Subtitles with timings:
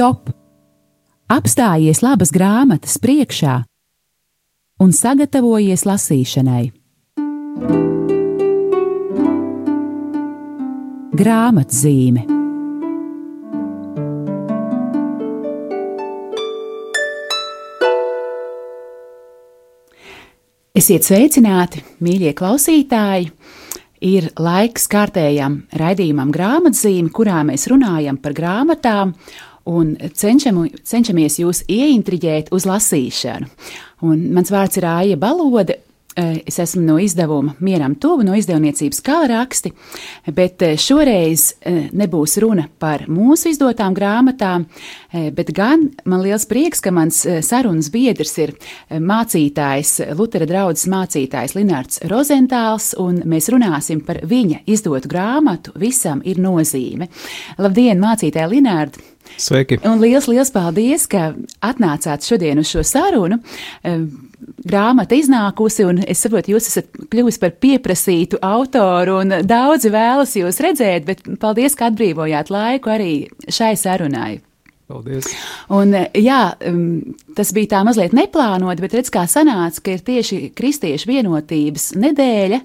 [0.00, 0.30] Stop!
[1.28, 3.58] Apstājies labas grāmatas priekšā
[4.80, 6.62] un sagatavojies lasīšanai.
[11.20, 12.24] Grāmatzīme
[20.80, 23.28] Esiet sveicināti, mīļie klausītāji!
[24.00, 29.12] Ir laiks kārtējam raidījumam grāmatzīme, kurā mēs runājam par grāmatām
[29.70, 33.48] un cenšam, cenšamies jūs ieintriģēt uz lasīšanu.
[34.08, 35.78] Un mans vārds ir Aija Balode,
[36.16, 39.70] Eh, es esmu no izdevuma Mieram Tuvu, no izdevniecības kā raksti,
[40.34, 44.64] bet eh, šoreiz eh, nebūs runa par mūsu izdotām grāmatām,
[45.36, 48.52] bet gan man liels prieks, ka mans sarunas biedrs ir
[48.90, 56.42] mācītājs, Lutera draudzes mācītājs Linārds Rozentāls, un mēs runāsim par viņa izdotu grāmatu Visam ir
[56.42, 57.10] nozīme.
[57.58, 59.10] Labdien, mācītāji Linārdi!
[59.38, 59.80] Sveiki!
[59.86, 61.30] Un liels, liels paldies, ka
[61.64, 63.40] atnācāt šodien uz šo sarunu
[64.60, 70.60] grāmata iznākusi, un es saprotu, jūs esat kļuvis par pieprasītu autoru, un daudzi vēlas jūs
[70.64, 73.12] redzēt, bet paldies, ka atbrīvojāt laiku arī
[73.48, 74.40] šai sarunai.
[74.90, 75.28] Paldies.
[75.70, 76.40] Un, jā,
[77.36, 82.60] tas bija tā mazliet neplānoti, bet redz, kā sanāca, ka ir tieši kristiešu vienotības nedēļa,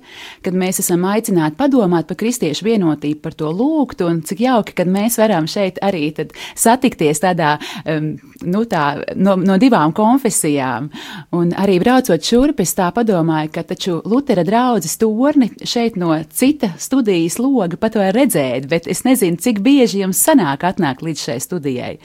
[0.45, 4.91] kad mēs esam aicināti padomāt par kristiešu vienotību, par to lūgt, un cik jauki, kad
[4.91, 6.09] mēs varam šeit arī
[6.55, 7.55] satikties tādā,
[7.89, 8.11] um,
[8.45, 8.85] nu tā,
[9.15, 10.91] no, no divām konfesijām.
[11.35, 16.73] Un arī braucot šurp, es tā padomāju, ka taču Lutera draudzes torni šeit no cita
[16.79, 21.41] studijas loga pat var redzēt, bet es nezinu, cik bieži jums sanāk atnākt līdz šai
[21.43, 21.95] studijai.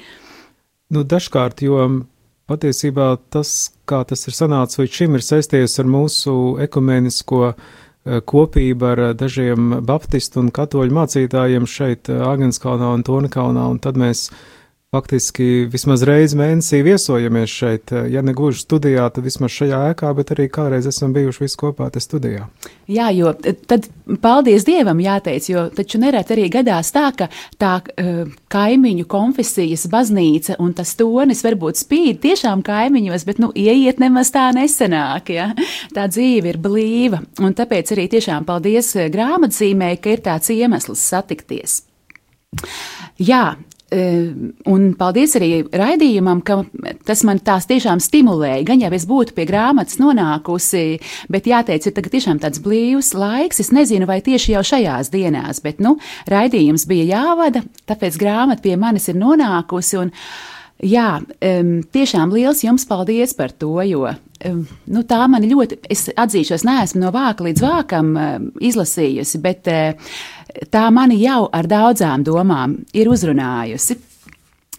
[0.91, 1.85] Nu, dažkārt, jo
[2.51, 6.35] patiesībā tas, kā tas ir sanācis līdz šim, ir saistījies ar mūsu
[6.67, 13.69] ekumenisko eh, kopību ar eh, dažiem baptistu un katoļu mācītājiem šeit, eh, Āgenskalnā un Tonkalnā,
[13.75, 14.29] un tad mēs
[14.91, 17.93] faktiski vismaz reizi mēnesī viesojamies šeit.
[18.11, 21.87] Ja ne gluži studijā, tad vismaz šajā ēkā, bet arī kādreiz esam bijuši visi kopā
[21.95, 22.49] te studijā.
[22.91, 23.31] Jā, jo
[23.71, 23.87] tad
[24.19, 27.31] paldies Dievam jāteic, jo taču nereti arī gadās tā, ka
[27.61, 34.03] tā uh, kaimiņu konfesijas baznīca un tas tonis varbūt spīd tiešām kaimiņos, bet, nu, ieiet
[34.03, 35.53] nemaz tā nesenāk, ja?
[35.95, 41.85] Tā dzīve ir blīva, un tāpēc arī tiešām paldies grāmatzīmē, ka ir tāds iemesls satikties.
[43.23, 43.53] Jā,
[43.91, 46.61] Un paldies arī raidījumam, ka
[47.09, 48.63] tas man tās tiešām stimulēja.
[48.69, 51.01] Gan jau es būtu pie grāmatas nonākusi,
[51.33, 53.59] bet jāteic, ir tagad tiešām tāds blīvs laiks.
[53.65, 55.97] Es nezinu, vai tieši jau šajās dienās, bet, nu,
[56.31, 60.01] raidījums bija jāvada, tāpēc grāmata pie manis ir nonākusi.
[60.05, 60.15] Un,
[60.81, 66.07] Jā, um, tiešām liels jums paldies par to, jo um, nu, tā man ļoti, es
[66.09, 68.15] atzīšos, neesmu no vāka līdz vākam
[68.65, 70.17] izlasījusi, bet uh,
[70.71, 73.99] tā mani jau ar daudzām domām ir uzrunājusi.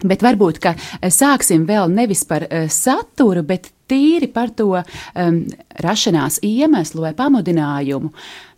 [0.02, 0.72] Bet varbūt, ka
[1.06, 5.38] sāksim vēl nevis par uh, saturu, bet tīri par to um,
[5.84, 8.10] rašanās iemeslu vai pamudinājumu.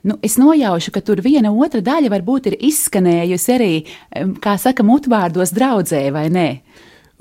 [0.04, 3.70] Nu, es nojaušu, ka tur viena otra daļa varbūt ir izskanējusi arī,
[4.22, 6.48] um, kā saka, mutvārdos draudzē, vai ne?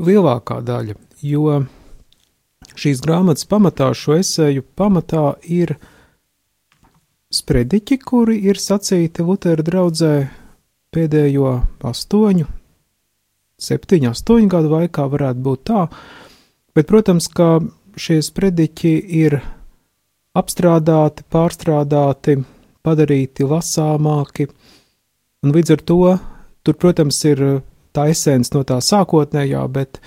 [0.02, 0.96] lielākā daļa,
[1.26, 1.64] jo
[2.80, 5.76] šīs grāmatas pamatā, šo esēju pamatā ir
[7.34, 10.14] sprediķi, kuri ir sacīti Lutera draudzē
[10.94, 11.54] pēdējo
[11.90, 12.46] astoņu,
[13.64, 15.88] septiņu, astoņu gadu laikā varētu būt tā,
[16.76, 17.58] bet, protams, ka
[17.98, 19.40] šie sprediķi ir
[20.38, 22.40] apstrādāti, pārstrādāti,
[22.84, 24.50] padarīti lasāmāki,
[25.44, 26.00] un līdz ar to
[26.64, 27.44] tur, protams, ir
[27.94, 30.00] tā esence no tā sākotnējā, bet,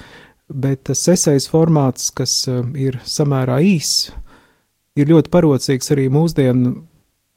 [0.50, 4.10] bet tas esejas formāts, kas eh, ir samērā īss,
[4.96, 6.74] ir ļoti parocīgs arī mūsdienu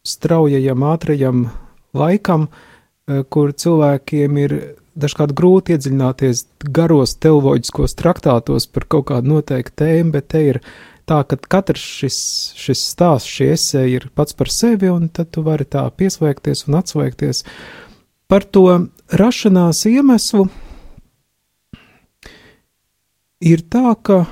[0.03, 1.47] straujajam, ātrajam
[1.93, 2.47] laikam,
[3.07, 4.57] eh, kur cilvēkiem ir
[4.99, 6.45] dažkārt grūti iedziļināties
[6.75, 10.61] garos teoloģiskos traktātos par kaut kādu noteiktu tēmu, bet te ir
[11.09, 12.17] tā, ka katrs šis,
[12.59, 16.79] šis stāsts, šī esēja ir pats par sevi, un tad tu vari tā pieslēgties un
[16.81, 17.43] atslēgties.
[18.29, 18.65] Par to
[19.09, 20.49] rašanās iemeslu
[23.41, 24.25] ir tā, ka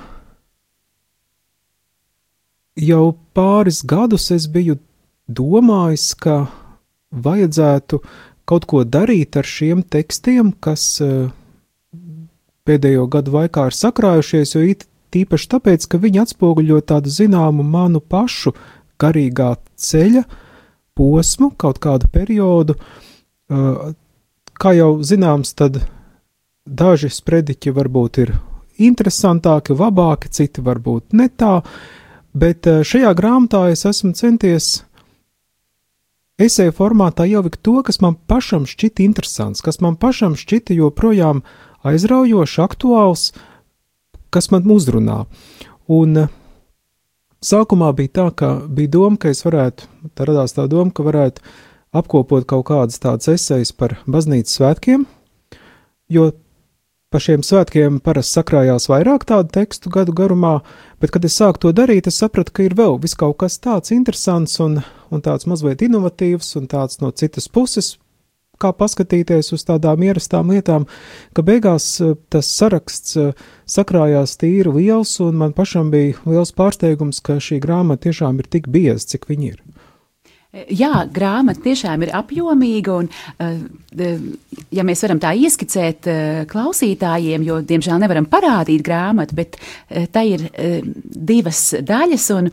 [2.78, 4.78] jau pāris gadus es biju
[5.28, 6.46] domājis, ka
[7.12, 8.02] vajadzētu
[8.48, 11.28] kaut ko darīt ar šiem tekstiem, kas eh,
[12.68, 14.64] pēdējo gadu laikā ir sakrājušies, jo
[15.16, 18.54] tīpaši tāpēc, ka viņi atspoguļo tādu zināmu manu pašu
[19.00, 20.24] garīgā ceļa
[20.98, 23.94] posmu, kaut kādu periodu, uh,
[24.58, 25.80] kā jau zināms, tad
[26.68, 28.34] daži sprediķi varbūt ir
[28.84, 31.62] interesantāki, labāki, citi varbūt ne tā,
[32.38, 34.82] bet eh, šajā grāmatā es esmu centies
[36.42, 41.44] esēju formātā ielikt to, kas man pašam šķita interesants, kas man pašam šķita joprojām
[41.88, 43.32] aizraujošs, aktuāls,
[44.34, 45.24] kas man uzrunā.
[45.88, 46.34] Un uh,
[47.42, 51.46] sākumā bija tā, ka bija doma, ka es varētu, tā radās tā doma, ka varētu
[51.98, 55.08] apkopot kaut kādas tādas esejas par baznīcas svētkiem,
[56.12, 56.32] jo
[57.08, 60.58] Pa šiem svētkiem parasti sakrājās vairāk tādu tekstu gadu garumā,
[61.00, 63.94] bet, kad es sāku to darīt, es sapratu, ka ir vēl vis kaut kas tāds
[63.96, 67.94] interesants un, un tāds mazliet inovatīvs un tāds no citas puses,
[68.60, 70.90] kā paskatīties uz tādām ierastām lietām,
[71.32, 77.24] ka beigās eh, tas saraksts eh, sakrājās tīri liels, un man pašam bija liels pārsteigums,
[77.24, 79.64] ka šī grāmata tiešām ir tik bieza, cik viņa ir.
[80.74, 83.10] Jā, grāmata tiešām ir apjomīga, un,
[83.40, 84.16] eh,
[84.74, 89.60] ja mēs varam tā ieskicēt eh, klausītājiem, jo, diemžēl, nevaram parādīt grāmatu, bet
[89.90, 90.48] eh, tā ir
[91.06, 92.50] divas daļas, un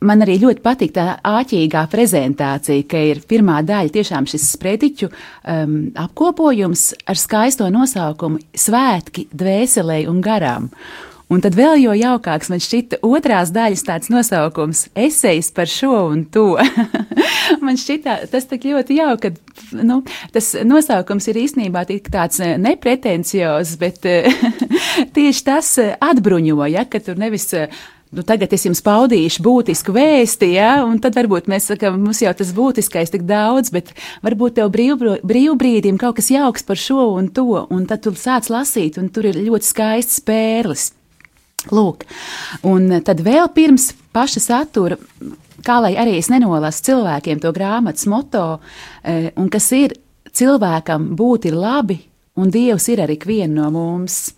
[0.00, 5.76] man arī ļoti patīk tā āķīgā prezentācija, ka ir pirmā daļa tiešām šis sprediķu um,
[6.00, 10.70] apkopojums ar skaisto nosaukumu Svētki dvēselē un garām.
[11.30, 16.24] Un tad vēl jo jaukāks man šķita otrās daļas tāds nosaukums- esejas par šo un
[16.26, 16.58] to.
[17.64, 20.00] man šķita tas tik ļoti jauki, ka nu,
[20.34, 24.26] tas nosaukums ir īstenībā tāds eh, nepretenciozs, bet eh,
[25.14, 27.46] tieši tas eh, atbruņo, ja, ka tur nevis
[28.10, 32.34] nu, tagad es jums paudīšu būtisku vēsti, ja, un tad varbūt mēs sakām, mums jau
[32.34, 33.94] tas būtiskais tik daudz, bet
[34.26, 38.98] varbūt tev brīvbrīdim kaut kas jauks par šo un to, un tad tu sāc lasīt,
[38.98, 40.90] un tur ir ļoti skaists pērlis.
[41.68, 42.06] Lūk,
[42.64, 44.96] un tad vēl pirms paša satura,
[45.66, 48.44] kā lai arī es nenolasu cilvēkiem to grāmatas moto,
[49.04, 49.96] e, un kas ir
[50.32, 52.00] cilvēkam būt ir labi,
[52.40, 54.30] un Dievs ir arī viena no mums.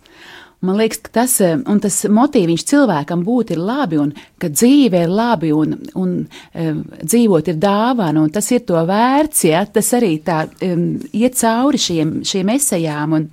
[0.63, 5.11] Man liekas, ka tas, e, tas motīvs cilvēkam būt ir labi, un ka dzīve ir
[5.11, 10.17] labi, un, un um, dzīvot ir dāvana, un tas ir to vērts, ja tas arī
[10.23, 13.27] tā um, iet cauri šiem, šiem esejām, un,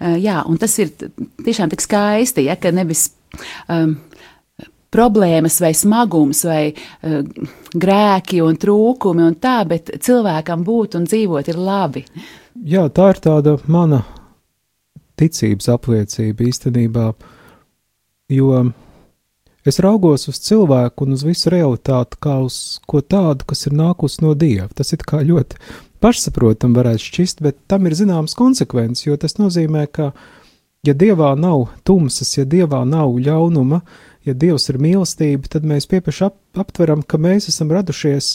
[0.00, 3.10] uh, jā, un tas ir tiešām tik skaisti, ja, ka nevis
[3.68, 3.96] um,
[4.90, 7.20] problēmas vai smagums vai uh,
[7.70, 12.04] grēki un trūkumi un tā, bet cilvēkam būt un dzīvot ir labi.
[12.66, 14.02] Jā, tā ir tāda mana
[15.20, 17.10] ticības apliecība īstenībā,
[18.32, 18.64] jo
[19.68, 24.18] es raugos uz cilvēku un uz visu realitāti kā uz ko tādu, kas ir nākus
[24.24, 24.70] no Dieva.
[24.74, 25.60] Tas ir kā ļoti
[26.00, 30.28] pašsaprotam varētu šķist, bet tam ir zināms konsekvences, jo tas nozīmē, ka uh,
[30.86, 33.80] ja dievā nav tumsas, ja dievā nav ļaunuma,
[34.24, 38.34] ja dievs ir mīlestība, tad mēs piepeši ap, aptveram, ka mēs esam radušies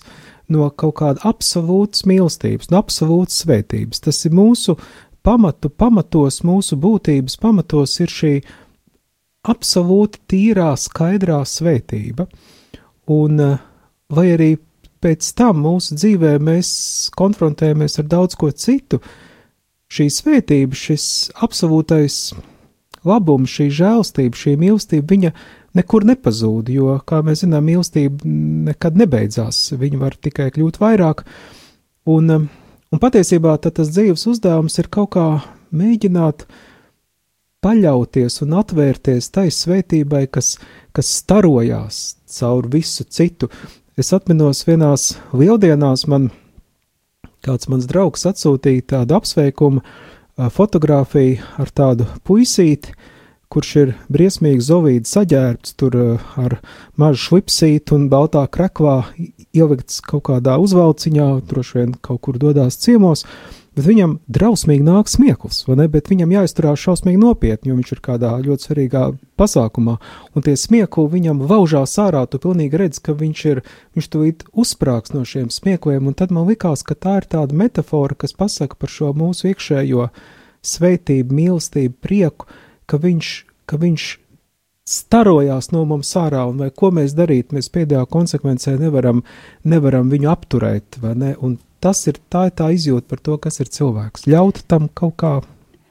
[0.53, 4.03] no kaut kāda absolūtas mīlestības, no absolūtas svētības.
[4.05, 4.77] Tas ir mūsu
[5.25, 8.35] pamatu, pamatos, mūsu būtības pamatos ir šī
[9.49, 12.27] absolūti tīrā, skaidrā svētība.
[13.13, 13.41] Un
[14.09, 14.55] vai arī
[15.01, 16.69] pēc tam mūsu dzīvē mēs
[17.17, 19.24] konfrontējamies ar daudz ko citu, uh,
[19.95, 21.07] šī svētība, šis
[21.45, 22.33] absolūtais
[23.05, 25.31] labums, šī žēlstība, šī mīlestība, viņa
[25.77, 28.35] nekur nepazūd, jo, kā mēs zinām, mīlestība
[28.71, 31.25] nekad nebeidzās, viņa var tikai kļūt vairāk,
[32.11, 35.27] un, un patiesībā tas dzīves uzdevums ir kaut kā
[35.75, 36.47] mēģināt
[37.65, 40.55] paļauties un atvērties tai svētībai, kas,
[40.95, 42.01] kas starojās
[42.37, 43.49] caur visu citu.
[43.97, 46.29] Es atminos vienās lieldienās man
[47.45, 49.83] kāds mans draugs atsūtīja tādu apsveikumu
[50.51, 52.95] fotografiju ar tādu puisīti,
[53.51, 55.95] kurš ir briesmīgi zovīdi saģērbts, tur
[56.41, 56.57] ar
[56.99, 58.97] mazu šlipsīti un baltā krekvā
[59.55, 63.23] ielikts kaut kādā uzvalciņā, droši vien kaut kur dodās ciemos,
[63.75, 65.87] bet viņam drausmīgi nāk smieklis, vai ne?
[65.91, 69.03] Bet viņam jāizturās šausmīgi nopietni, jo viņš ir kādā ļoti svarīgā
[69.39, 69.97] pasākumā,
[70.35, 73.63] un tie smiekli viņam vaužās ārā, tu pilnīgi redz, ka viņš ir,
[73.97, 78.15] viņš tūlīt uzsprāgs no šiem smiekliem, un tad man likās, ka tā ir tāda metafora,
[78.15, 80.09] kas pasaka par šo mūsu iekšējo
[80.65, 82.47] sveitību, mīlestību, prieku,
[82.89, 83.33] ka viņš,
[83.69, 84.07] ka viņš
[84.85, 89.23] starojās no mums ārā, un vai ko mēs darīt, mēs pēdējā konsekvencē nevaram,
[89.65, 91.31] nevaram viņu apturēt, vai ne?
[91.41, 94.25] Un tas ir tā, tā izjūta par to, kas ir cilvēks.
[94.31, 95.35] Ļaut tam kaut kā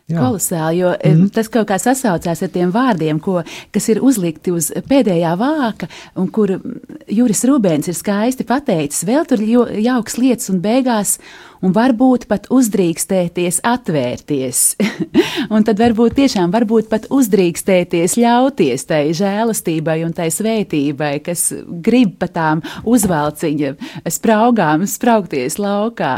[0.04, 0.18] Jā.
[0.20, 1.28] Kolosāli, jo mm -hmm.
[1.32, 6.28] tas kaut kā sasaucās ar tiem vārdiem, ko, kas ir uzlikti uz pēdējā vāka, un
[6.28, 6.60] kur
[7.08, 9.40] Juris Rubēns ir skaisti pateicis, vēl tur
[9.80, 11.18] jauks lietas, un beigās
[11.64, 14.62] un varbūt pat uzdrīkstēties atvērties.
[15.54, 21.48] un tad varbūt tiešām varbūt pat uzdrīkstēties ļauties tai žēlastībai un tai svētībai, kas
[21.84, 23.74] grib pa tām uzvalciņa
[24.12, 26.14] spraugām spraukties laukā.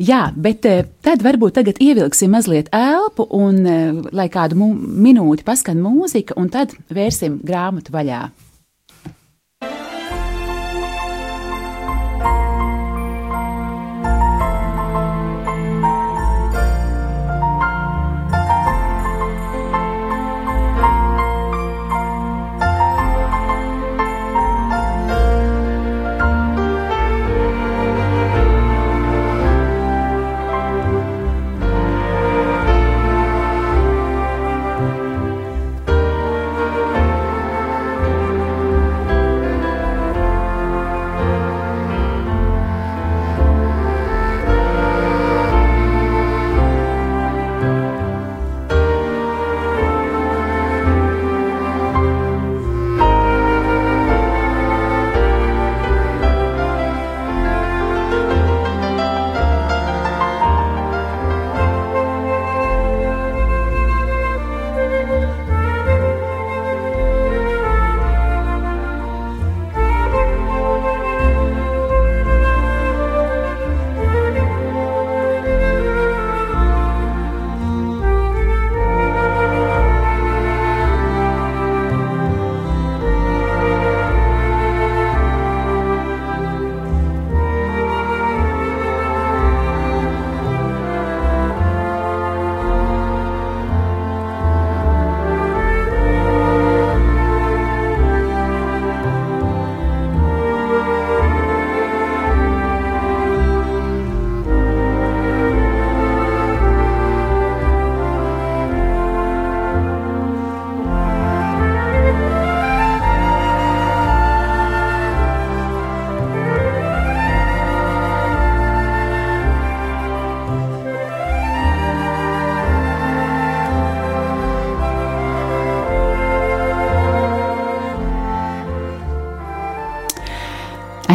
[0.00, 5.80] Jā, bet eh, tad varbūt tagad ievilksim mazliet elpu un eh, lai kādu minūti paskan
[5.84, 8.26] mūzika, un tad vērsim grāmatu vaļā.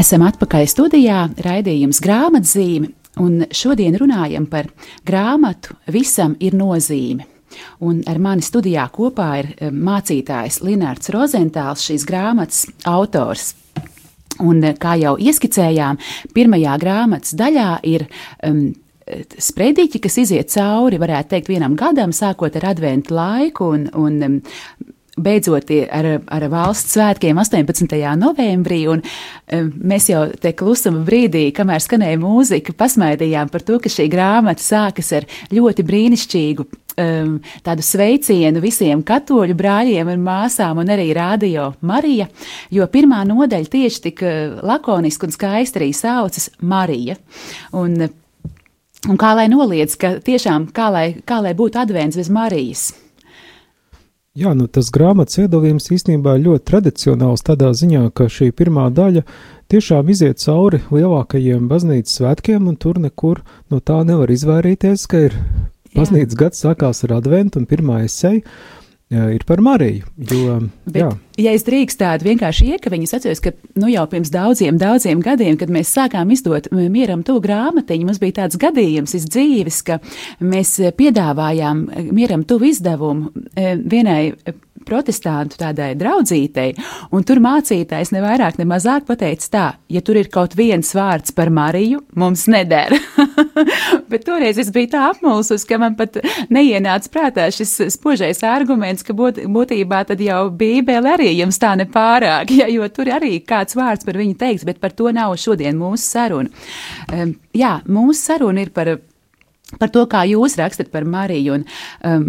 [0.03, 2.89] Esam atpakaļ studijā, raidījums grāmatzīme,
[3.23, 4.67] un šodien runājam par
[5.07, 7.23] grāmatu Visam ir nozīme.
[7.87, 13.53] Un ar mani studijā kopā ir eh, mācītājs Linārds Rozentāls, šīs grāmatas autors.
[14.43, 16.01] Un, eh, kā jau ieskicējām,
[16.35, 18.03] pirmajā grāmatas daļā ir
[18.43, 18.73] um,
[19.39, 24.37] sprediķi, kas iziet cauri, varētu teikt, vienam gadam, sākot ar adventu laiku un, un um,
[25.17, 27.97] beidzot ar, ar valsts svētkiem 18.
[28.17, 33.91] novembrī, un um, mēs jau te klusuma brīdī, kamēr skanēja mūzika, pasmaidījām par to, ka
[33.93, 40.89] šī grāmata sākas ar ļoti brīnišķīgu um, tādu sveicienu visiem katoļu brāļiem un māsām, un
[40.93, 42.27] arī rādio Marija,
[42.73, 47.19] jo pirmā nodaļa tieši tik uh, lakoniski un skaisti arī saucas Marija.
[47.77, 48.01] Un,
[49.05, 52.89] un kā lai noliedz, ka tiešām kā lai, kā lai būtu advents bez Marijas?
[54.33, 59.21] Jā, nu tas grāmatas iedalījums īstenībā ļoti tradicionāls tādā ziņā, ka šī pirmā daļa
[59.69, 65.37] tiešām iziet cauri lielākajiem baznīcas svētkiem, un tur nekur no tā nevar izvairīties, ka ir
[65.93, 68.41] baznīcas gads sākās ar adventu un pirmā esēja
[69.13, 70.05] ir par Mariju.
[70.17, 71.09] Jo, Bet, jā.
[71.45, 75.71] ja es drīkstētu vienkārši iekaviņu, es atceros, ka nu, jau pirms daudziem, daudziem gadiem, kad
[75.73, 79.99] mēs sākām izdot mieram to grāmatiņu, mums bija tāds gadījums izdzīves, ka
[80.43, 81.85] mēs piedāvājām
[82.15, 84.33] mieram tuvu izdevumu e, vienai
[84.83, 86.73] protestantu tādai draudzītei,
[87.15, 91.33] un tur mācītājs ne vairāk, ne mazāk pateica tā, ja tur ir kaut viens vārds
[91.35, 92.95] par Mariju, mums neder.
[94.11, 96.19] Bet toreiz es biju tā apmulsus, ka man pat
[96.53, 102.53] neienāca prātā šis spožais arguments, ka būt, būtībā tad jau Bībele arī jums tā nepārāk,
[102.59, 106.03] ja, jo tur arī kāds vārds par viņu teiks, bet par to nav šodien mūsu
[106.03, 106.51] saruna.
[107.13, 108.97] Um, jā, mūsu saruna ir par
[109.79, 111.55] par to, kā jūs rakstat par Mariju.
[111.57, 111.63] Un,
[112.05, 112.27] um,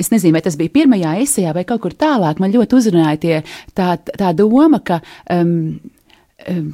[0.00, 3.40] es nezinu, vai tas bija pirmajā esejā vai kaut kur tālāk, man ļoti uzrunāja tie,
[3.76, 5.00] tā, tā doma, ka
[5.32, 5.76] um,
[6.50, 6.70] um,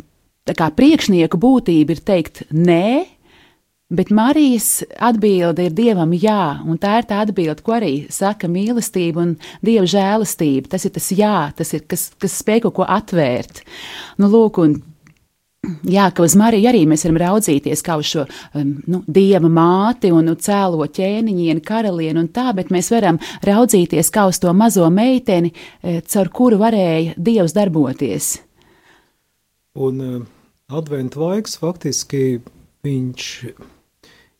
[0.49, 3.07] tā kā priekšnieku būtība ir teikt nē,
[3.91, 9.25] bet Marijas atbilde ir dievam jā, un tā ir tā atbilde, ko arī saka mīlestība
[9.25, 9.35] un
[9.67, 10.71] dieva žēlastība.
[10.71, 13.65] Tas ir tas jā, tas ir kas, kas spēj kaut ko atvērt.
[14.23, 14.79] Nu, lūk, un
[15.61, 20.09] Jā, ka uz Mariju arī mēs varam raudzīties kā uz šo um, nu, dieva māti
[20.09, 24.88] un nu, cēlo ķēniņienu, karalieni un tā, bet mēs varam raudzīties kā uz to mazo
[24.88, 25.52] meiteni,
[25.83, 28.31] eh, caur kuru varēja dievs darboties.
[29.76, 30.17] Un uh,
[30.73, 32.40] adventu laiks faktiski
[32.87, 33.29] viņš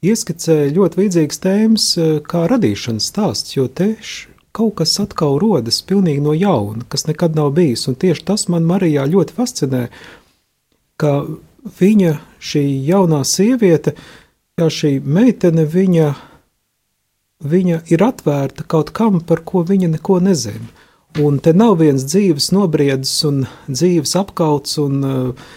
[0.01, 3.93] ieskicēja ļoti līdzīgas tēmas uh, kā radīšanas stāsts, jo te
[4.57, 8.65] kaut kas atkal rodas pilnīgi no jauna, kas nekad nav bijis, un tieši tas man
[8.67, 9.85] Marijā ļoti fascinē,
[11.01, 11.13] ka
[11.81, 13.95] viņa, šī jaunā sieviete,
[14.61, 16.11] jā, šī meitene, viņa,
[17.45, 20.69] viņa ir atvērta kaut kam, par ko viņa neko nezina.
[21.21, 25.49] Un te nav viens dzīves nobriedis un dzīves apkauts un uh,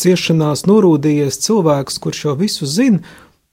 [0.00, 3.02] ciešanās norūdījies cilvēks, kurš jau visu zina,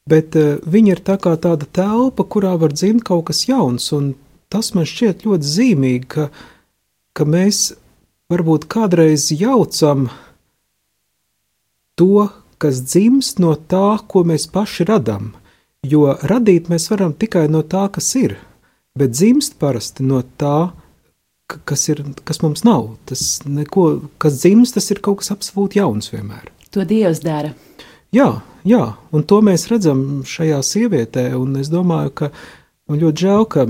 [0.09, 4.13] bet uh, viņa ir tā kā tāda telpa, kurā var dzimt kaut kas jauns, un
[4.49, 6.29] tas man šķiet ļoti zīmīgi, ka,
[7.13, 7.73] ka mēs
[8.31, 10.17] varbūt kādreiz jaucam uh,
[11.99, 12.29] to,
[12.59, 15.33] kas dzimst no tā, ko mēs paši radām.
[15.83, 18.35] Jo radīt mēs varam tikai no tā, kas ir,
[18.99, 20.71] bet dzimst parasti no tā,
[21.47, 22.93] kas, ir, kas mums nav.
[23.09, 23.85] Tas, neko,
[24.21, 26.51] kas dzimst, tas ir kaut kas absolūti jauns vienmēr.
[26.75, 27.53] To Dievs dara.
[28.15, 28.29] Jā,
[28.67, 32.31] jā, un to mēs redzam šajā sievietē, un es domāju, ka
[32.89, 33.67] man ļoti žēl, ka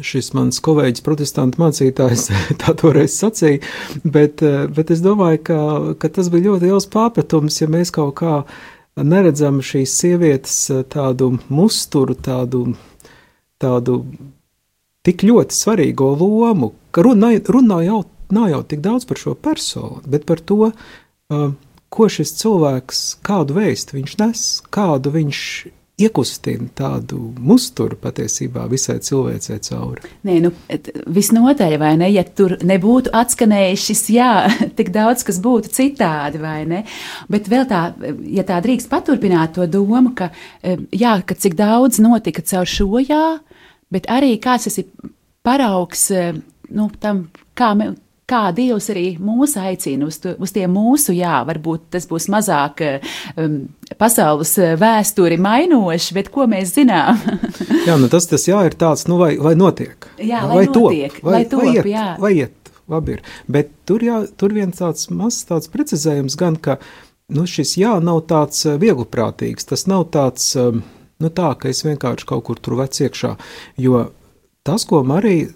[0.00, 2.28] šis mans kolēģis, protestantu mācītājs,
[2.62, 3.62] tā toreiz sacīja,
[4.04, 5.58] bet, eh, bet es domāju, ka,
[6.00, 8.42] ka tas bija ļoti liels pārpratums, ja mēs kaut kā
[8.96, 12.72] neredzam šīs sievietes eh, tādu musturu, tādu,
[13.62, 14.02] tādu
[15.06, 20.00] tik ļoti svarīgo lomu, ka runa, runa jau, nav jau tik daudz par šo personu,
[20.06, 21.46] bet par to, uh,
[21.92, 25.40] ko šis cilvēks, kādu vēstu viņš nes, kādu viņš
[26.02, 30.10] iekustina tādu musturu patiesībā visai cilvēcei cauri.
[30.26, 30.52] Nē, nu,
[31.12, 32.10] visnotaļ, vai ne?
[32.12, 34.32] Ja tur nebūtu atskanējis šis jā,
[34.78, 36.84] tik daudz, kas būtu citādi, vai ne?
[37.32, 37.84] Bet vēl tā,
[38.28, 40.30] ja tā drīkst paturpināt to domu, ka,
[40.90, 43.26] jā, ka cik daudz notika caur šo jā,
[43.92, 44.88] bet arī kāds tas ir
[45.46, 46.08] paraugs,
[46.72, 47.26] nu, tam,
[47.58, 47.98] kā mēs
[48.32, 52.82] kā Dievs arī mūs aicina uz, to, uz tiem mūsu, jā, varbūt tas būs mazāk
[52.86, 53.58] um,
[54.00, 57.20] pasaules vēsturi mainoši, bet ko mēs zinām?
[57.88, 60.08] jā, nu tas, tas jā ir tāds, nu vai, vai notiek?
[60.18, 62.08] Jā, lai, lai notiek, top, vai, lai top, vai iet, jā.
[62.22, 63.24] Vai iet, labi ir.
[63.58, 66.78] Bet tur, jā, tur viens tāds mazs tāds precizējums gan, ka,
[67.32, 70.84] nu šis jā nav tāds uh, viegliprātīgs, tas nav tāds, um,
[71.22, 73.36] nu tā, ka es vienkārši kaut kur tur vec iekšā,
[73.82, 74.06] jo
[74.66, 75.52] tas, ko Marija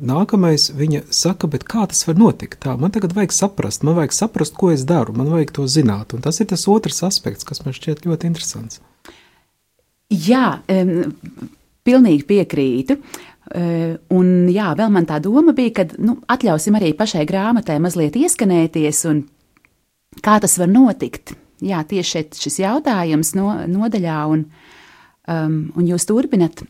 [0.00, 2.60] nākamais viņa saka, bet kā tas var notikt?
[2.64, 6.14] Tā, man tagad vajag saprast, man vajag saprast, ko es daru, man vajag to zināt.
[6.16, 8.80] Un tas ir tas otrs aspekts, kas man šķiet ļoti interesants.
[10.12, 11.12] Jā, um,
[11.86, 12.98] pilnīgi piekrītu.
[13.52, 18.16] Uh, un jā, vēl man tā doma bija, ka nu, atļausim arī pašai grāmatai mazliet
[18.16, 19.24] ieskanēties, un
[20.24, 21.34] kā tas var notikt.
[21.62, 24.46] Jā, tieši šeit šis jautājums no, nodaļā, un,
[25.30, 26.64] um, un jūs turpinat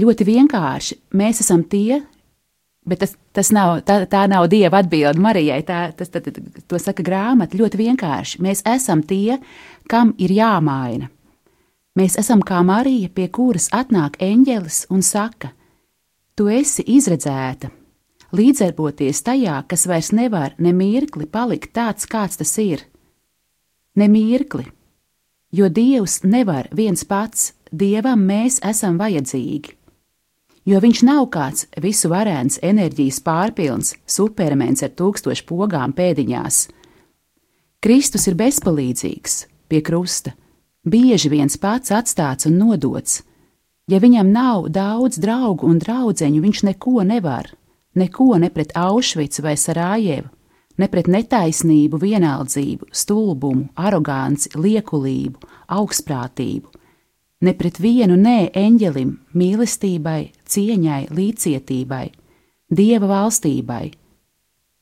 [0.00, 0.98] ļoti vienkārši.
[1.18, 2.00] Mēs esam tie,
[2.88, 5.62] bet tas, tas nav, tā, tā nav dieva atbilde Marijai.
[5.66, 6.22] Tā, tas, tā,
[6.68, 8.42] to saka grāmata ļoti vienkārši.
[8.44, 9.38] Mēs esam tie,
[9.90, 11.10] kam ir jāmaina.
[11.94, 15.52] Mēs esam kā Marija, pie kuras atnāk eņģelis un saka:
[16.34, 17.70] Tu esi izredzēta,
[18.34, 22.82] līdzdarboties tajā, kas vairs nevar ne mirkli palikt tāds, kāds tas ir.
[23.94, 24.66] Ne mirkli,
[25.54, 29.78] jo Dievs nevar viens pats, Dievam mēs esam vajadzīgi.
[30.64, 36.60] Jo viņš nav kāds visu varēns, enerģijas pārpilns, supermens ar tūkstošu pogām pēdiņās.
[37.84, 40.32] Kristus ir bezpalīdzīgs pie krusta,
[40.88, 43.20] bieži viens pats atstāts un nodots.
[43.92, 47.50] Ja viņam nav daudz draugu un draugu, viņš neko nevar,
[47.92, 50.30] neko ne pret Aušvicu vai Sarājevu,
[50.80, 55.44] ne pret netaisnību, vienaldzību, stulbumu, aroganci, liekulību,
[55.76, 56.72] augstprātību
[57.44, 60.20] ne pret vienu nē eņģelim, mīlestībai,
[60.54, 62.06] cieņai, līdzcietībai,
[62.70, 63.84] dieva valstībai.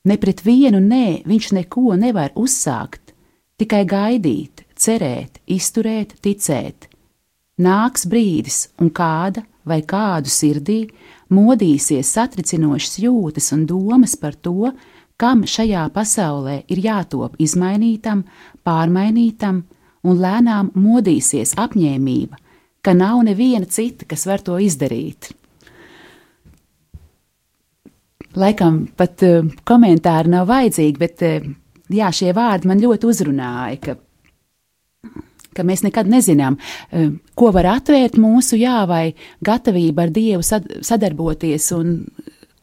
[0.03, 3.13] Ne pret vienu nē viņš neko nevar uzsākt,
[3.59, 6.89] tikai gaidīt, cerēt, izturēt, ticēt.
[7.63, 10.81] Nāks brīdis, un kāda vai kādu sirdī
[11.33, 14.73] modīsies satricinošas jūtas un domas par to,
[15.17, 18.25] kam šajā pasaulē ir jātop izmainītam,
[18.65, 19.61] pārmainītam,
[20.03, 22.39] un lēnām modīsies apņēmība,
[22.83, 25.31] ka nav neviena cita, kas var to izdarīt.
[28.39, 31.45] Laikam pat uh, komentāri nav vajadzīgi, bet uh,
[31.93, 35.11] jā, šie vārdi man ļoti uzrunāja, ka,
[35.53, 39.03] ka mēs nekad nezinām, uh, ko var atvērt mūsu jā, vai
[39.45, 41.99] gatavība ar Dievu sad sadarboties un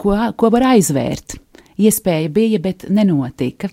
[0.00, 1.38] ko, ko var aizvērt.
[1.80, 3.70] Iespēja bija, bet nenotika.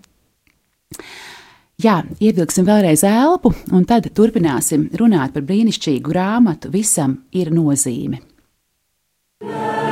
[1.83, 8.23] Jā, ievilksim vēlreiz elpu, un tad turpināsim runāt par brīnišķīgu grāmatu Visam ir nozīme.
[9.43, 9.87] Yeah.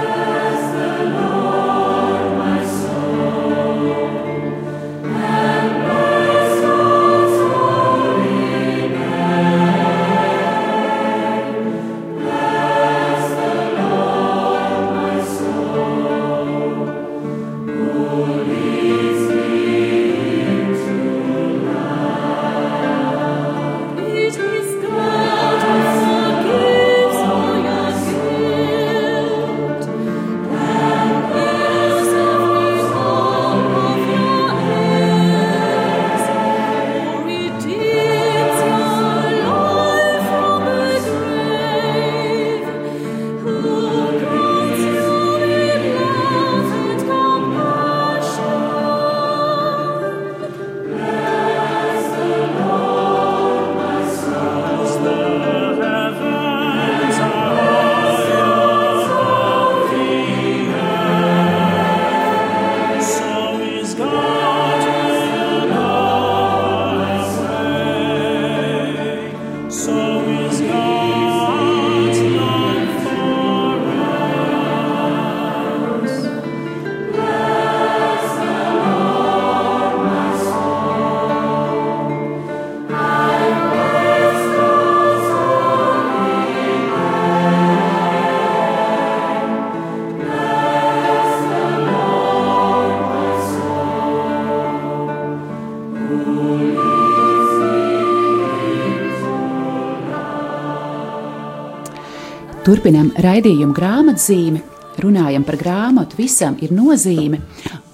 [102.65, 104.59] Turpinām raidījumu grāmatzīmi,
[105.03, 107.37] runājam par grāmatu, visam ir nozīme.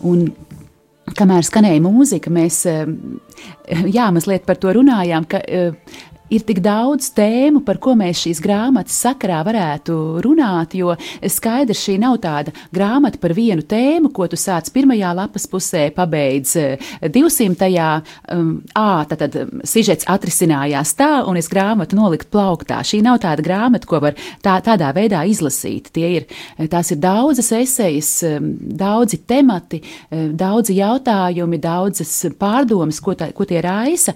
[0.08, 0.22] Un
[1.18, 2.86] kamēr skanēja mūzika, mēs eh,
[3.92, 5.76] jā, mazliet par to runājām, ka eh,
[6.32, 10.96] ir tik daudz tēmu, par ko mēs šīs grāmatas sakarā varētu runāt, jo
[11.28, 16.56] skaidrs šī nav tāda grāmata par vienu tēmu, ko tu sāc pirmajā lapas pusē, pabeidz
[17.02, 17.70] 200.
[17.72, 22.82] Eh, um, ā, tad, tad um, sižets atrisinājās tā, un es grāmatu nolikt plauktā.
[22.88, 25.92] Šī nav tāda grāmata, ko var tā, tādā veidā izlasīt.
[25.96, 26.28] Tie ir,
[26.72, 33.62] tās ir daudzas esejas, um, daudzi temati, daudzi jautājumi, daudzas pārdomas, ko, tā, ko tie
[33.64, 34.16] raisa.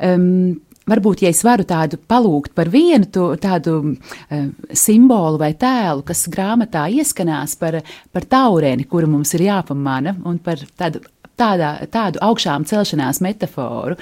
[0.00, 0.58] Um,
[0.90, 4.42] varbūt, ja es varu tādu palūgt par vienu to, tādu uh,
[4.74, 7.80] simbolu vai tēlu, kas grāmatā ieskanās par,
[8.12, 11.04] par taureni, kuru mums ir jāpamana, un par tādu,
[11.40, 13.96] tādā, tādu augšām celšanās metaforu,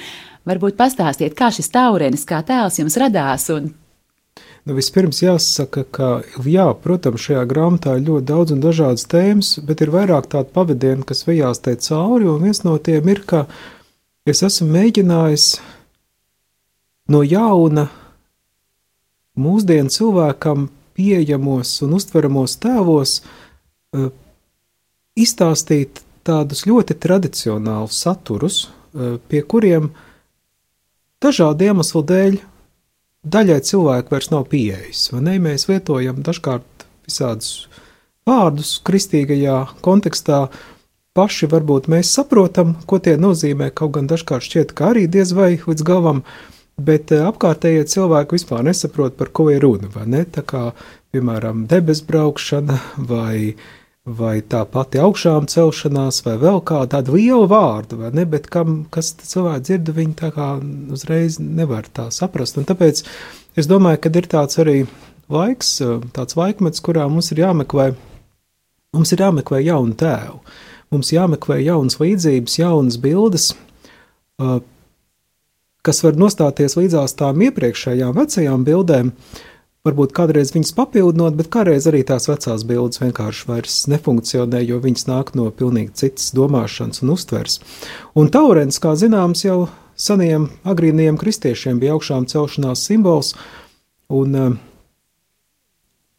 [0.48, 3.48] varbūt pastāstiet, kā šis taurenis, kā tēls jums radās.
[3.54, 3.70] Un...
[4.68, 6.10] Nu, vispirms jāsaka, ka,
[6.44, 11.06] jā, protams, šajā grāmatā ir ļoti daudz un dažādas tēmas, bet ir vairāk tādu pavadienu,
[11.08, 13.46] kas vejās te cauri, un viens no tiem ir, ka
[14.28, 15.48] es esmu mēģinājis
[17.08, 17.88] no jauna
[19.38, 20.68] mūsdienu cilvēkam
[20.98, 24.10] pieejamos un uztveramos tēvos uh,
[25.18, 29.92] izstāstīt tādus ļoti tradicionālus saturus, uh, pie kuriem
[31.22, 32.40] dažādu iemeslu dēļ
[33.28, 35.08] daļai cilvēku vairs nav pieejas.
[35.12, 37.68] Mēs lietojam dažkārt visādus
[38.28, 40.46] vārdus kristīgajā kontekstā.
[41.18, 45.56] Paši varbūt mēs saprotam, ko tie nozīmē, kaut gan dažkārt šķiet, ka arī diez vai
[45.58, 49.90] līdz galam uh, bet eh, apkārtējie cilvēki vispār nesaprot, par ko ir runa.
[50.32, 50.70] Tā kā,
[51.14, 52.78] piemēram, debesu braukšana
[53.10, 53.54] vai,
[54.06, 58.24] vai tā pati augšām celšanās, vai vēl kāda tāda liela vārda, vai ne?
[58.28, 60.54] Bet kam, kas cilvēki dzird, viņi tā kā
[60.94, 62.60] uzreiz nevar tā saprast.
[62.60, 63.04] Un tāpēc
[63.58, 64.78] es domāju, ka ir tāds arī
[65.32, 67.92] laiks, eh, tāds laikmets, kurā mums ir jāmeklē,
[68.94, 70.42] mums ir jāmeklē jaunu tēvu.
[70.88, 73.50] Mums jāmeklē jaunas līdzības, jaunas bildes,
[74.40, 74.62] uh,
[75.88, 79.12] kas var nostāties līdzās tām iepriekšējām vecajām bildēm,
[79.88, 85.06] varbūt kādreiz viņas papildinot, bet kādreiz arī tās vecās bildes vienkārši vairs nefunkcionē, jo viņas
[85.08, 87.60] nāk no pilnīgi citas domāšanas un uztvers.
[88.18, 93.32] Un taurens, kā zināms, jau seniem agrīniem kristiešiem bija augšām celšanās simbols,
[94.12, 94.52] un eh,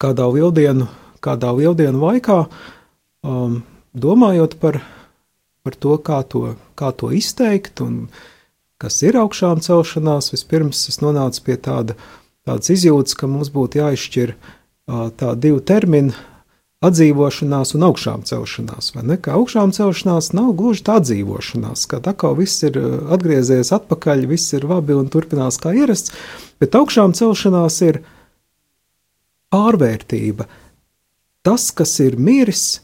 [0.01, 0.89] kādā lieldienu,
[1.21, 2.39] kādā lieldienu laikā,
[3.27, 3.61] um,
[3.93, 4.81] domājot par,
[5.61, 8.07] par to, kā to, kā to izteikt un
[8.79, 11.97] kas ir augšām celšanās, vispirms es nonācu pie tāda,
[12.47, 14.35] tādas izjūtas, ka mums būtu jāizšķir
[15.19, 16.15] tā divu terminu
[16.85, 18.93] atdzīvošanās un augšām celšanās.
[18.95, 19.17] Vai ne?
[19.19, 22.79] Ka augšām celšanās nav gluži tā atdzīvošanās, ka tā kā viss ir
[23.11, 26.15] atgriezies atpakaļ, viss ir labi un turpinās kā ierasts,
[26.61, 28.01] bet augšām celšanās ir
[29.51, 30.47] pārvērtība.
[31.43, 32.79] Tas, kas ir miris,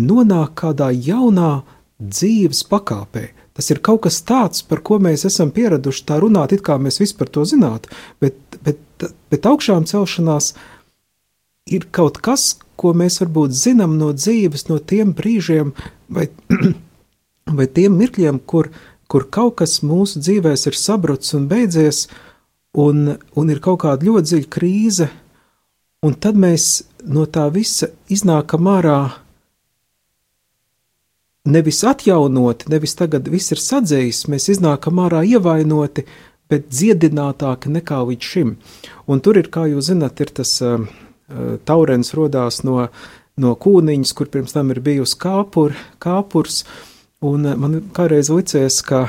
[0.00, 1.62] nonāk kādā jaunā
[2.00, 3.28] dzīves pakāpē.
[3.54, 6.98] Tas ir kaut kas tāds, par ko mēs esam pieraduši tā runāt, it kā mēs
[6.98, 8.34] visi par to zinātu, bet,
[8.66, 10.54] bet, bet augšām celšanās
[11.70, 15.70] ir kaut kas, ko mēs varbūt zinām no dzīves, no tiem brīžiem
[16.10, 16.26] vai,
[17.58, 18.72] vai tiem mirkļiem, kur,
[19.06, 22.08] kur kaut kas mūsu dzīvēs ir sabrucis un beidzies,
[22.74, 25.10] un, un ir kaut kāda ļoti dziļa krīze,
[26.04, 28.98] un tad mēs no tā visa iznākam ārā
[31.44, 36.06] nevis atjaunoti, nevis tagad viss ir sadzējis, mēs iznākam ārā ievainoti,
[36.48, 38.54] bet dziedinātāki nekā līdz šim.
[39.08, 40.80] Un tur ir, kā jūs zinat, ir tas uh,
[41.68, 42.88] taurens rodās no,
[43.40, 46.62] no kūniņas, kur pirms tam ir bijusi kāpur, kāpurs,
[47.24, 49.06] un man kādreiz licies, ka,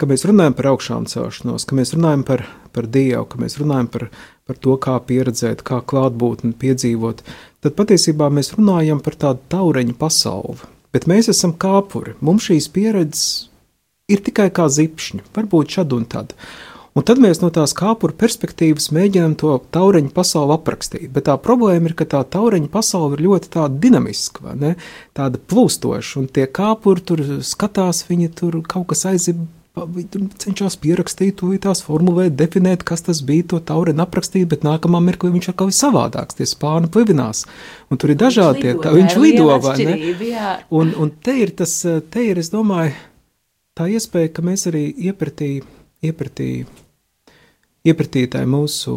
[0.00, 2.44] ka mēs runājam par augšām celšanos, ka mēs runājam par,
[2.76, 4.06] par Dievu, ka mēs runājam par,
[4.48, 7.24] par to, kā pieredzēt, kā klātbūtni piedzīvot,
[7.64, 12.14] tad patiesībā mēs runājam par tādu taureņu pasauli bet mēs esam kāpuri.
[12.24, 13.26] Mums šīs pieredzes
[14.10, 16.32] ir tikai kā zipšņi, varbūt šad un tad.
[16.94, 21.08] Un tad mēs no tās kāpura perspektīvas mēģinām to taureņu pasauli aprakstīt.
[21.10, 24.54] Bet tā problēma ir, ka tā taureņu pasaule ir ļoti dinamiska,
[25.18, 29.42] tāda plūstoša, un tie kāpuri tur skatās, viņi tur kaut kas aizib
[29.74, 35.48] cenšas pierakstīt, tās formulēt, definēt, kas tas bija, to taureni aprakstīt, bet nākamā mirklī viņš
[35.50, 37.44] ir kaut kas savādāks, tie spāni plivinās.
[37.90, 40.14] Un tur ir dažādi tie, tā, viņš lido, vai ne?
[40.70, 42.94] Un, un te ir tas, te ir, es domāju,
[43.74, 45.58] tā iespēja, ka mēs arī iepratī,
[46.06, 46.50] iepratī,
[47.82, 48.96] iepratītāji mūsu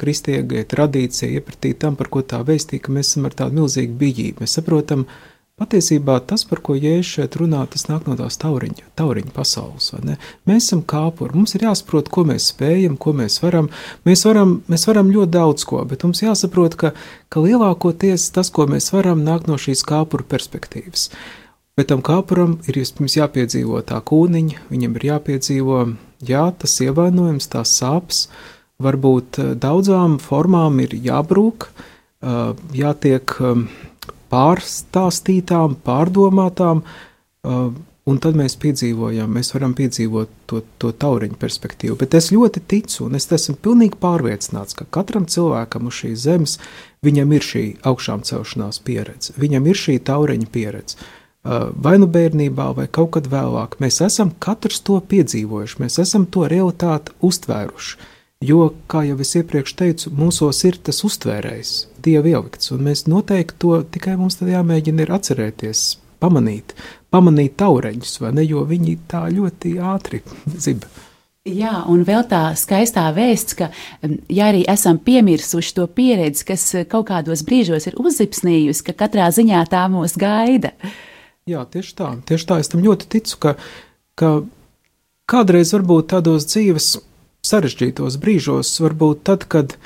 [0.00, 4.44] kristiegai tradīcija, iepratī tam, par ko tā veistīja, ka mēs esam ar tādu milzīgu bijību.
[4.44, 8.90] Mēs saprotam, uh, Patiesībā tas, par ko Jēzus šeit runā, tas nāk no tās tauriņa,
[9.00, 9.86] tauriņa pasaules.
[10.44, 13.70] Mēs esam kāpuri, mums ir jāsaprot, ko mēs spējam, ko mēs varam.
[14.04, 16.90] Mēs varam, mēs varam ļoti daudz ko, bet mums jāsaprot, ka,
[17.32, 21.08] ka lielākoties tas, ko mēs varam, nāk no šīs kāpura perspektīvas.
[21.80, 25.82] Bet tam kāpuram ir vispirms jāpiedzīvo tā kūniņa, viņam ir jāpiedzīvo,
[26.28, 28.26] jā, tas ievainojums, tās sāpes,
[28.76, 33.40] varbūt eh, daudzām formām ir jābrūk, eh, jātiek
[34.36, 37.68] pārstāstītām, pārdomātām, uh,
[38.06, 41.96] un tad mēs piedzīvojam, mēs varam piedzīvot to, to tauriņu perspektīvu.
[41.98, 46.58] Bet es ļoti ticu, un es esmu pilnīgi pārliecināts, ka katram cilvēkam uz šīs zemes
[47.06, 51.06] viņam ir šī augšām celšanās pieredze, viņam ir šī tauriņa pieredze.
[51.86, 53.76] vai nu bērnībā, vai kaut kad vēlāk.
[53.78, 57.98] Mēs esam katrs to piedzīvojuši, mēs esam to realitāti uztvēruši.
[58.44, 61.70] Jo, kā jau es iepriekš teicu, mūsos ir tas uztvērējs,
[62.04, 65.84] dieva ielikts, un mēs noteikti to tikai mums tad jāmēģina ir atcerēties,
[66.20, 66.74] pamanīt,
[67.08, 70.20] pamanīt taureņus, vai ne, jo viņi tā ļoti ātri
[70.66, 70.92] ziba.
[71.46, 73.70] Jā, un vēl tā skaistā vēsts, ka,
[74.28, 79.64] ja arī esam piemirsuši to pieredzi, kas kaut kādos brīžos ir uzzipsnījusi, ka katrā ziņā
[79.70, 80.74] tā mūs gaida.
[81.48, 82.60] Jā, tieši tā, tieši tā.
[82.60, 83.54] Es tam ļoti ticu, ka,
[84.18, 84.32] ka
[85.30, 86.96] kādreiz varbūt tādos dzīves
[87.50, 89.76] sarežģītos brīžos, varbūt tad, kad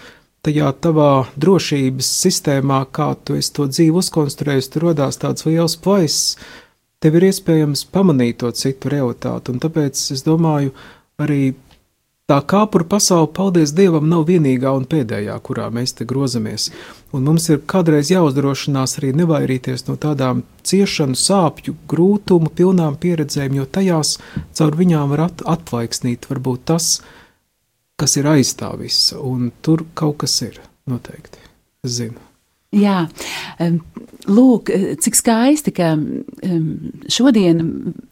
[0.47, 6.37] tajā tavā drošības sistēmā, kā tu to dzīvi uzkonstruējies, tur radās tāds liels plaiss,
[7.01, 10.73] tev ir iespējams pamanīt to citu realitāti, un tāpēc es domāju,
[11.21, 11.53] arī
[12.31, 16.69] tā kāpuru pasaule, paldies Dievam, nav vienīgā un pēdējā, kurā mēs te grozamies.
[17.17, 23.67] Un mums ir kādreiz jāuzdrošinās arī nevairīties no tādām ciešanu, sāpju, grūtumu, pilnām pieredzēm, jo
[23.67, 24.19] tajās
[24.57, 27.20] caur viņām var at atvaiksnīt varbūt tas, kas
[28.21, 30.61] ir aiz tā visa, un tur kaut kas ir
[30.91, 31.43] noteikti.
[31.85, 32.21] Es zinu.
[32.71, 33.09] Jā,
[34.31, 34.71] lūk,
[35.03, 35.89] cik skaisti, ka
[37.11, 37.65] šodien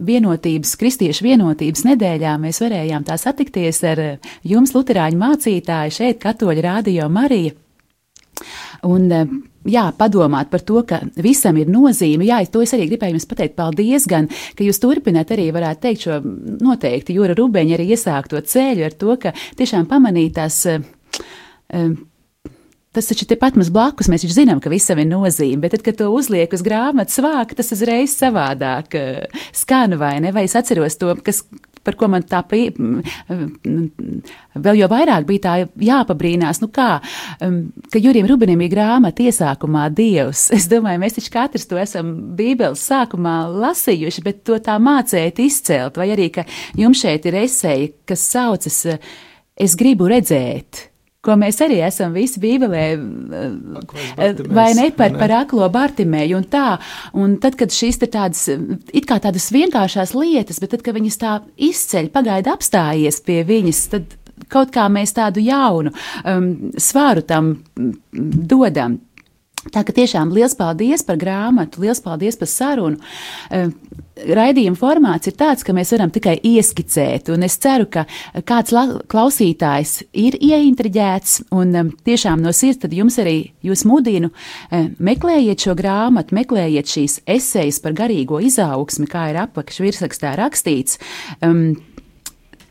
[0.02, 4.02] vienotības, kristiešu vienotības nedēļā mēs varējām tā satikties ar
[4.42, 7.54] jums, Lutāņu mācītāju, šeit, Katoļa Rādio Marija.
[8.86, 9.08] Un,
[9.66, 12.26] jā, padomāt par to, ka visam ir nozīme.
[12.28, 13.56] Jā, to es arī gribēju jums pateikt.
[13.58, 16.20] Paldies, gan, ka jūs turpināt arī, varētu teikt, šo
[16.62, 20.62] noteikti Jūra Rubeņa arī iesākto ceļu ar to, ka tiešām pamanītās.
[21.74, 21.98] Um,
[22.96, 24.08] Tas taču ir tepat mums blakus.
[24.10, 27.54] Mēs taču zinām, ka visam ir nozīme, bet tad, kad to uzliek uz grāmatas vāka,
[27.54, 28.96] tas uzreiz savādāk
[29.54, 30.32] skan vai ne?
[30.34, 31.44] Vai es atceros to, kas,
[31.88, 32.68] par ko man tā pie,
[34.68, 35.54] vēl jau vairāk bija tā
[35.88, 36.90] jāpabrīnās, nu kā,
[37.44, 37.60] um,
[37.92, 40.48] ka Jurim Rubinim ir grāmata iesākumā Dievs.
[40.58, 45.98] Es domāju, mēs taču katrs to esam Bībeles sākumā lasījuši, bet to tā mācēt izcelt,
[46.00, 46.46] vai arī, ka
[46.78, 48.84] jums šeit ir esēja, kas saucas
[49.58, 50.84] Es gribu redzēt
[51.24, 52.84] ko mēs arī esam visi Bībelē,
[54.54, 56.68] vai ne par, par aklo Bartimēju un tā.
[57.18, 61.20] Un tad, kad šīs ir tādas, it kā tādas vienkāršās lietas, bet tad, kad viņas
[61.20, 61.34] tā
[61.68, 64.16] izceļ, pagaida apstājies pie viņas, tad
[64.52, 67.56] kaut kā mēs tādu jaunu um, svāru tam
[68.12, 69.00] dodam.
[69.74, 73.00] Tā ka tiešām liels paldies par grāmatu, liels paldies par sarunu.
[73.50, 73.74] Ehm,
[74.38, 78.04] raidījuma formāts ir tāds, ka mēs varam tikai ieskicēt, un es ceru, ka
[78.48, 78.74] kāds
[79.10, 84.30] klausītājs ir ieintriģēts, un ehm, tiešām no sirds tad jums arī jūs mudinu,
[84.70, 90.98] ehm, meklējiet šo grāmatu, meklējiet šīs esejas par garīgo izaugsmi, kā ir apakš virsrakstā rakstīts.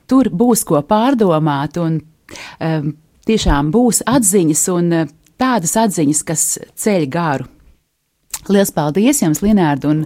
[0.08, 2.00] Tur būs ko pārdomāt, un
[3.28, 4.94] tiešām būs atziņas un
[5.40, 6.46] tādas atziņas, kas
[6.80, 7.50] ceļ garu.
[8.48, 9.88] Lielas paldies jums, Linārd!
[9.90, 10.06] Un,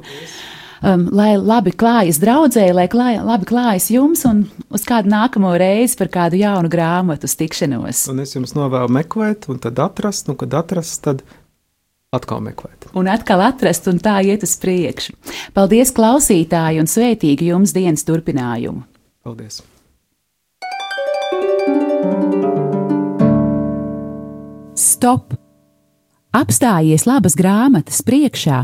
[0.82, 5.98] um, lai labi klājas draudzēji, lai klāj, labi klājas jums un uz kādu nākamo reizi
[6.00, 8.08] par kādu jaunu grāmatu tikšanos.
[8.12, 11.24] Un es jums novēlu meklēt, un tad atrast, un kad atrast, tad
[12.15, 12.89] atkal meklēt.
[12.98, 15.15] Un atkal atrast, un tā iet uz priekšu.
[15.56, 18.84] Paldies, klausītāji, un sveitīgi jums dienas turpinājumu!
[19.26, 19.62] Paldies!
[24.82, 25.36] Stop!
[26.32, 28.63] Apstājies labas grāmatas priekšā